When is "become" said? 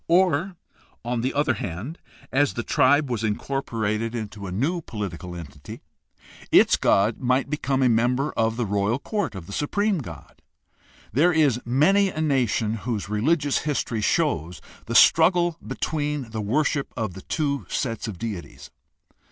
7.51-7.83